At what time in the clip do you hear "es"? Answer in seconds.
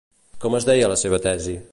0.59-0.65